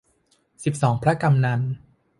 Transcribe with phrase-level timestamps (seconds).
[0.63, 1.61] สิบสองพระกำนัล